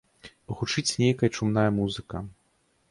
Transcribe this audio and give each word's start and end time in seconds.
Гучыць 0.61 0.93
нейкая 1.03 1.31
чумная 1.37 1.69
музыка. 1.81 2.25